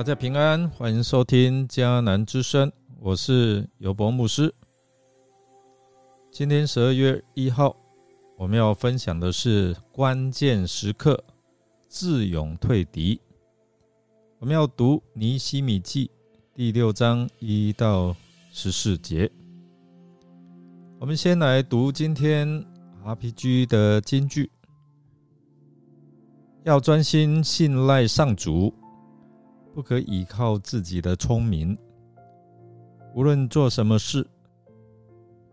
[0.00, 4.50] 大家平安，欢迎收听迦南之声，我是尤博牧师。
[6.32, 7.76] 今天十二月一号，
[8.38, 11.22] 我们要分享的是关键时刻，
[11.90, 13.20] 智勇退敌。
[14.38, 16.10] 我们要读尼西米记
[16.54, 18.16] 第六章一到
[18.50, 19.30] 十四节。
[20.98, 22.48] 我们先来读今天
[23.04, 24.50] RPG 的金句：
[26.64, 28.72] 要专心信赖上主。
[29.80, 31.74] 不可依靠自己的聪明，
[33.14, 34.28] 无论做什么事，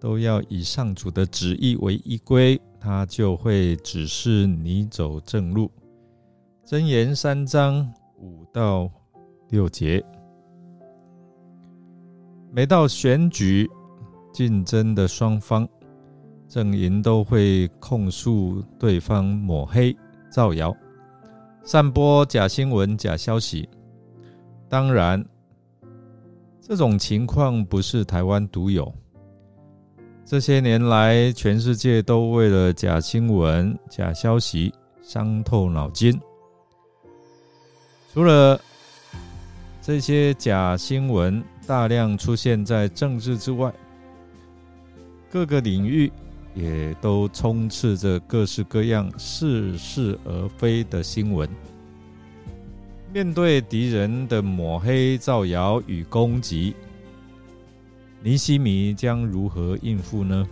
[0.02, 5.72] 都要以上主的旨意为依归，他就会指示你走正路。
[6.66, 8.91] 箴言三章五到
[9.50, 10.03] 六节。
[12.52, 13.66] 每到选举
[14.34, 15.66] 竞争的双方
[16.50, 19.95] 阵营，都会控诉对方抹黑、
[20.30, 20.75] 造谣、
[21.64, 23.66] 散播假新闻、假消息。
[24.70, 25.23] 当然，
[26.62, 28.94] 这种情况不是台湾独有。
[30.26, 36.20] 这些年来，全世界都为了假新闻、假消息伤透脑筋。
[38.14, 38.59] 除了
[39.82, 43.72] 这些假新闻大量出现在政治之外，
[45.31, 46.12] 各个领域
[46.54, 51.48] 也都充斥着各式各样似是而非的新闻。
[53.13, 56.75] 面对敌人的抹黑、造谣与攻击，
[58.22, 60.47] 尼西米将如何应付呢？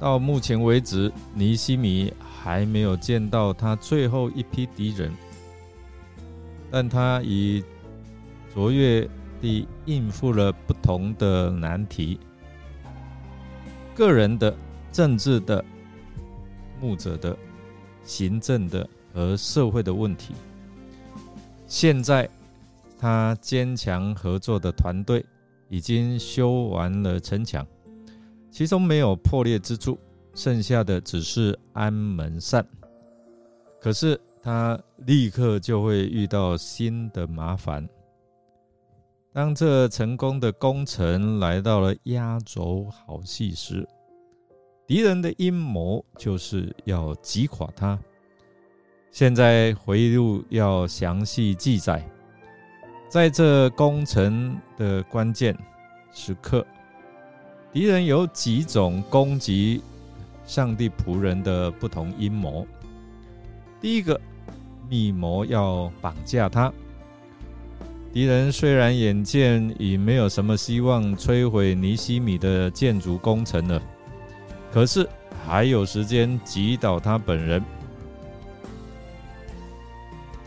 [0.00, 5.12] 到目前为止，尼西米还没有见到他最后一批敌人，
[6.70, 7.62] 但他已
[8.52, 9.08] 卓越
[9.40, 12.18] 地应付了不同的难题：
[13.94, 14.54] 个人的、
[14.90, 15.64] 政治的、
[16.80, 17.36] 牧者的、
[18.02, 18.88] 行政的。
[19.12, 20.34] 和社会的问题。
[21.66, 22.28] 现在，
[22.98, 25.24] 他坚强合作的团队
[25.68, 27.66] 已经修完了城墙，
[28.50, 29.98] 其中没有破裂之处，
[30.34, 32.66] 剩下的只是安门扇。
[33.80, 37.88] 可是，他立刻就会遇到新的麻烦。
[39.32, 43.86] 当这成功的工程来到了压轴好戏时，
[44.88, 47.96] 敌人的阴谋就是要击垮他。
[49.12, 52.02] 现在回忆录要详细记载，
[53.08, 55.56] 在这工程的关键
[56.12, 56.64] 时刻，
[57.72, 59.82] 敌人有几种攻击
[60.46, 62.64] 上帝仆人的不同阴谋。
[63.80, 64.18] 第一个
[64.88, 66.72] 密谋要绑架他。
[68.12, 73.82] 敌人虽然眼见已没有什么希望摧毁尼西米的建筑工程了，
[74.70, 75.08] 可是
[75.44, 77.60] 还有时间击倒他本人。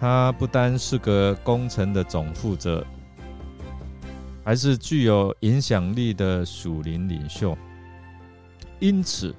[0.04, 2.86] 他不单是个工程的总负责，
[4.44, 7.58] 还是具有影响力的属灵领袖。
[8.82, 9.34] 因此，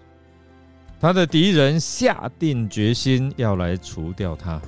[0.98, 4.58] 他的敌人下定决心要来除掉他。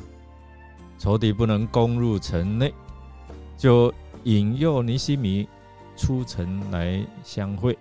[0.99, 2.75] 仇敌不能攻入城内，
[3.57, 3.91] 就
[4.25, 5.49] 引诱尼西米
[5.97, 7.75] 出城来相会，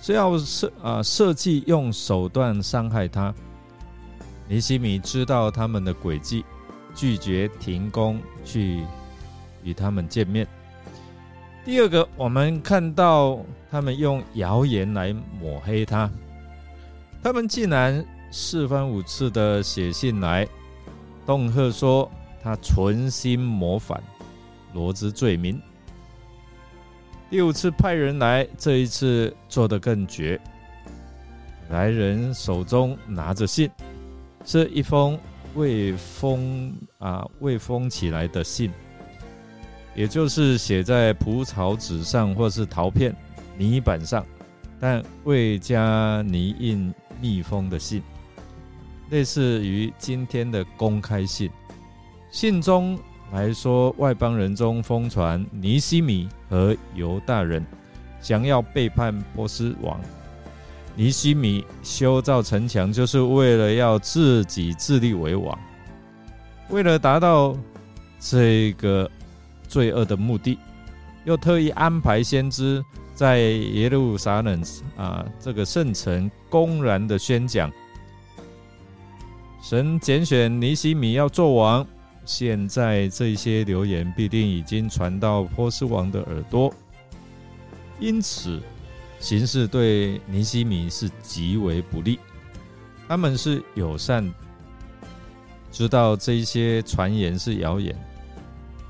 [0.00, 3.34] 是要设啊设计用手段伤害他。
[4.48, 6.42] 尼西米知道他们的诡计。
[6.98, 8.82] 拒绝停工去
[9.62, 10.44] 与他们见面。
[11.64, 13.38] 第二个，我们看到
[13.70, 16.10] 他们用谣言来抹黑他，
[17.22, 20.44] 他们竟然四番五次的写信来
[21.24, 22.10] 恫吓说
[22.42, 24.02] 他存心谋反，
[24.72, 25.60] 罗织罪名。
[27.30, 30.40] 第五次派人来，这一次做得更绝，
[31.70, 33.70] 来人手中拿着信，
[34.44, 35.16] 是一封。
[35.58, 38.70] 未封啊，未封起来的信，
[39.92, 43.12] 也就是写在蒲草纸上或是陶片
[43.56, 44.24] 泥板上，
[44.78, 48.00] 但未加泥印密封的信，
[49.10, 51.50] 类似于今天的公开信。
[52.30, 52.96] 信中
[53.32, 57.66] 来说，外邦人中疯传尼西米和犹大人
[58.20, 60.00] 想要背叛波斯王。
[60.98, 65.56] 尼西米修造城墙，就是为了要自己自立为王。
[66.70, 67.56] 为了达到
[68.18, 69.08] 这个
[69.68, 70.58] 罪恶的目的，
[71.24, 72.84] 又特意安排先知
[73.14, 74.60] 在耶路撒冷
[74.96, 77.70] 啊这个圣城公然的宣讲，
[79.62, 81.86] 神拣选尼西米要做王。
[82.24, 86.74] 现在这些流言必定已经传到波斯王的耳朵，
[88.00, 88.60] 因此。
[89.20, 92.18] 形势对尼西米是极为不利，
[93.06, 94.32] 他们是友善
[95.70, 97.94] 知道这些传言是谣言，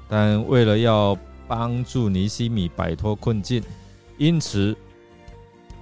[0.08, 1.16] 但为了要
[1.46, 3.62] 帮助尼西米摆脱困境，
[4.16, 4.76] 因此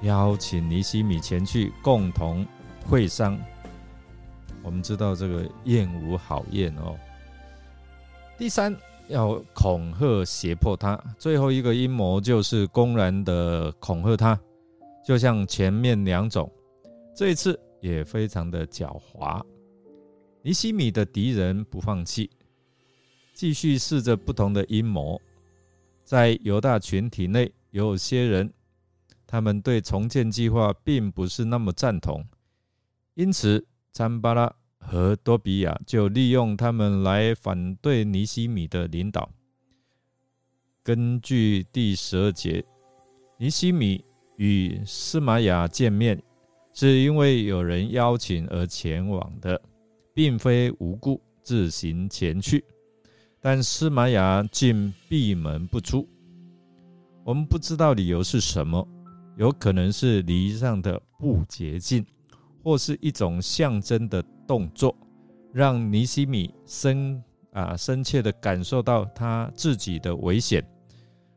[0.03, 2.47] 邀请尼西米前去共同
[2.87, 3.39] 会商。
[4.63, 6.97] 我们知道这个宴无好宴哦。
[8.39, 8.77] 第三，
[9.09, 10.97] 要恐吓胁迫他。
[11.19, 14.39] 最后一个阴谋就是公然的恐吓他，
[15.05, 16.51] 就像前面两种，
[17.15, 19.43] 这一次也非常的狡猾。
[20.43, 22.31] 尼西米的敌人不放弃，
[23.35, 25.21] 继续试着不同的阴谋。
[26.05, 28.53] 在犹大群体内，有些人
[29.27, 32.25] 他们对重建计划并不是那么赞同，
[33.15, 34.55] 因此詹巴拉
[34.87, 39.29] 和多比亚就利用他们来反对尼西米的领导。
[40.83, 42.65] 根据第十二节，
[43.39, 44.05] 尼西米
[44.37, 46.23] 与司马雅见面，
[46.73, 49.61] 是因为有人邀请而前往的。
[50.17, 52.65] 并非无故自行前去，
[53.39, 56.09] 但司马雅竟闭门不出。
[57.23, 58.89] 我们不知道理由是什么，
[59.37, 62.03] 有可能是礼上的不洁净，
[62.67, 64.93] 或是一种象征的动作，
[65.53, 67.23] 让尼西米深
[67.53, 70.67] 啊深切的感受到他自己的危险，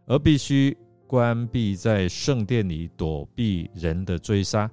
[0.08, 4.68] 而必须关闭在圣殿里躲避人的追杀。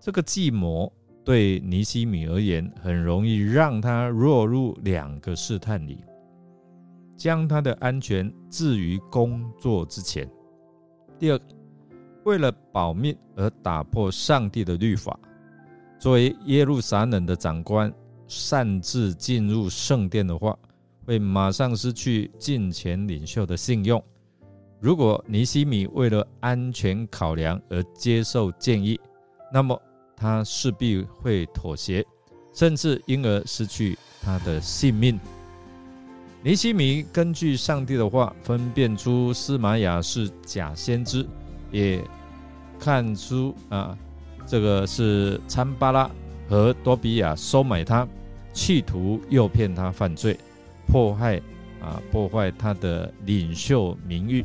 [0.00, 0.90] 这个计谋。
[1.24, 6.02] 对尼西米而言，很容易让他落入两个试探里：
[7.16, 10.28] 将他的安全置于工作之前。
[11.20, 11.38] 第二，
[12.24, 15.16] 为了保命而打破上帝的律法。
[16.02, 17.94] 作为耶路撒冷的长官，
[18.26, 20.58] 擅自进入圣殿的话，
[21.06, 24.02] 会马上失去近前领袖的信用。
[24.80, 28.98] 如果尼西米为了安全考量而接受建议，
[29.52, 29.80] 那么。
[30.16, 32.04] 他势必会妥协，
[32.52, 35.18] 甚至因而失去他的性命。
[36.44, 41.26] 尼西米根据上帝的话，分辨出司玛雅是假先知，
[41.72, 42.00] 也
[42.78, 43.98] 看出啊，
[44.46, 46.10] 这个是参巴拉
[46.48, 48.06] 和多比亚收买他，
[48.52, 50.36] 企图诱骗他犯罪，
[50.86, 51.36] 迫害
[51.80, 54.44] 啊，破坏他的领袖名誉，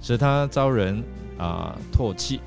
[0.00, 1.02] 使他遭人
[1.38, 2.40] 啊唾弃。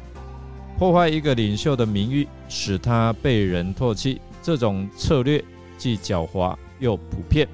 [0.78, 5.44] 破坏一个领袖的名誉，使他被人唾弃，这种策略
[5.78, 7.48] 既狡猾又普遍，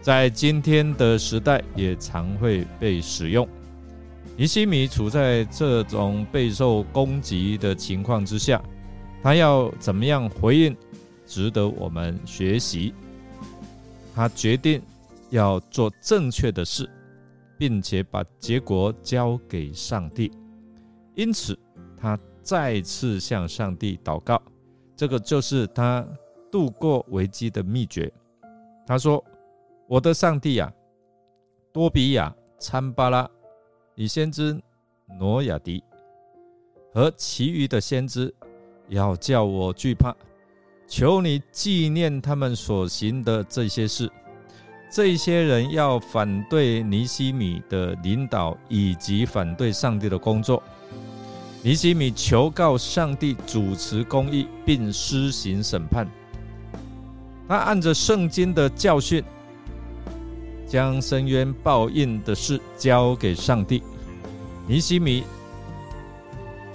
[0.00, 3.48] 在今天的时代也常会被使用。
[4.36, 8.62] 尼西米处在这种备受攻击的情况之下，
[9.22, 10.76] 他要怎么样回应，
[11.24, 12.92] 值得我们学习。
[14.14, 14.82] 他决定
[15.30, 16.88] 要做正确的事，
[17.56, 20.32] 并且把结果交给上帝，
[21.14, 21.58] 因此。
[21.96, 24.42] 他再次向上帝祷告，
[24.94, 26.06] 这个就是他
[26.52, 28.12] 度过危机的秘诀。
[28.86, 29.24] 他说
[29.88, 30.70] ：“我的上帝啊，
[31.72, 33.26] 多比亚、参巴拉、
[33.94, 34.60] 以先知
[35.18, 35.82] 挪亚迪
[36.92, 38.34] 和其余的先知，
[38.88, 40.14] 要叫我惧怕，
[40.86, 44.10] 求你纪念他们所行的这些事。
[44.90, 50.62] 这些人要反对尼西米的领导，以及反对上帝的工作。”
[51.62, 56.06] 尼西米求告上帝主持公义，并施行审判。
[57.48, 59.24] 他按着圣经的教训，
[60.66, 63.82] 将深渊报应的事交给上帝。
[64.66, 65.24] 尼西米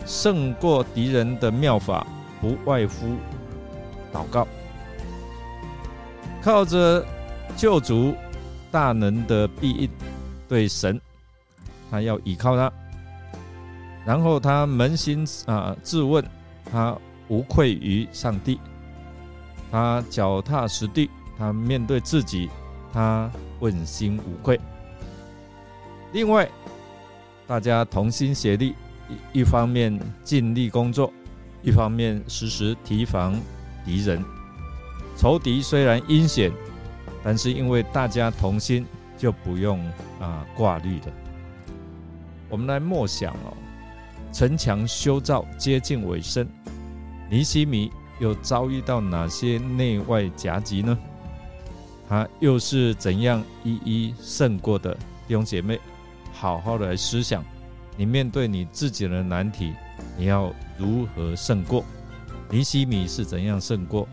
[0.06, 2.06] 胜过敌人的妙法，
[2.40, 3.16] 不外乎
[4.14, 4.48] 祷告，
[6.42, 7.06] 靠着
[7.56, 8.14] 救主
[8.72, 9.90] 大能的庇应，
[10.48, 11.00] 对神，
[11.92, 12.72] 他要依靠他。
[14.06, 16.24] 然后他扪心啊自问，
[16.72, 18.60] 他无愧于上帝，
[19.72, 22.50] 他脚踏实地，他面对自己，
[22.92, 24.60] 他问心无愧。
[26.12, 26.50] 另外，
[27.46, 28.76] 大家同心协力，
[29.34, 31.12] 一一方面尽力工作，
[31.62, 33.40] 一方面时时提防
[33.86, 34.24] 敌人。
[35.16, 36.52] 仇敌虽然阴险，
[37.24, 38.86] 但是因为大家同心，
[39.18, 39.80] 就不用
[40.20, 41.12] 啊挂虑的。
[42.50, 43.56] 我们来默想哦。
[44.32, 46.48] 城墙修造接近尾声，
[47.32, 50.98] 尼西米又遭遇到哪些内外夹击呢？
[52.10, 54.92] 他又是怎样一一胜过的？
[55.28, 55.80] 弟兄姐妹，
[56.34, 57.46] 好好的来思想，
[57.96, 59.76] 你面对你自己的难题，
[60.18, 61.86] 你要如何胜过？
[62.50, 64.08] 尼西米是怎样胜过？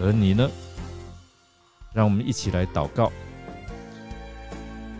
[0.00, 0.50] 而你呢？
[1.92, 3.12] 让我们一起来祷告，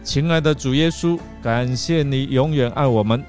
[0.04, 3.24] 亲爱的主耶稣，感谢你永远爱我们。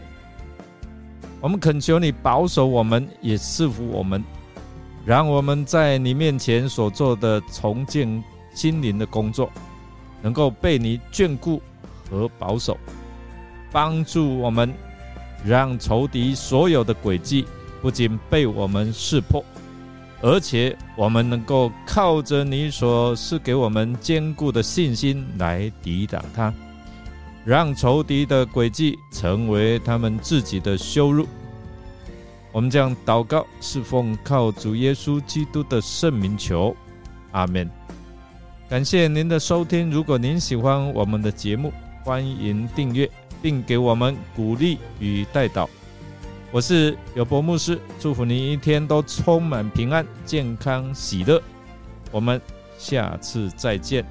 [1.39, 4.21] 我们恳求你保守我们，也赐福我们，
[5.05, 8.21] 让我们在你面前所做的重建
[8.55, 9.51] 心灵的工作，
[10.23, 11.61] 能够被你眷顾
[12.09, 12.75] 和保守，
[13.71, 14.73] 帮助我们，
[15.45, 17.45] 让仇敌所有的诡计
[17.81, 19.45] 不仅被我们识破，
[20.21, 26.51] 而且我们能够靠着你所赐给我们坚固的信心来抵挡他，
[27.43, 31.27] 让仇敌的诡计成为他们自己的羞辱。
[32.51, 36.73] 我们将祷告，是奉靠主耶稣基督的圣名求，
[37.33, 37.69] 阿门。
[38.67, 39.91] 感谢您的收听。
[39.91, 41.71] 如果您喜欢我们的节目，
[42.03, 43.07] 欢迎订阅
[43.39, 45.69] 并给我们鼓励与带导。
[46.51, 51.39] 我是有博牧师，祝福您一天都充满平安、健康、喜乐。
[52.11, 52.41] 我们
[52.75, 54.03] 下次再见。